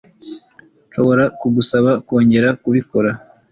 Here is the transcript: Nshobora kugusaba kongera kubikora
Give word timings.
Nshobora 0.89 1.23
kugusaba 1.39 1.91
kongera 2.07 2.49
kubikora 2.61 3.09